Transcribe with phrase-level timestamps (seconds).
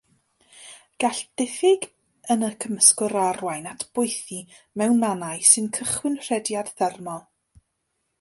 [1.01, 1.83] Gall diffyg
[2.35, 4.39] yn y cymysgwr arwain at boethi
[4.83, 7.23] mewn mannau, sy'n cychwyn rhediad thermol.